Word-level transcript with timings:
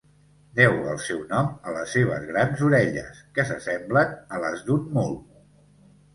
Deu 0.59 0.77
el 0.93 0.95
seu 1.07 1.19
nom 1.33 1.51
a 1.71 1.73
les 1.75 1.93
seves 1.97 2.25
grans 2.31 2.65
orelles, 2.69 3.21
que 3.37 3.47
s'assemblen 3.51 4.19
a 4.39 4.43
les 4.47 4.67
d'un 4.73 4.91
mul. 4.99 5.15